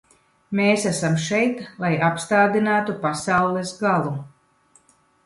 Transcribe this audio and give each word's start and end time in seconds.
Mēs 0.59 0.85
esam 0.91 1.17
šeit, 1.25 1.61
lai 1.83 1.91
apstādinātu 2.07 2.97
pasaules 3.05 3.75
galu. 3.83 4.15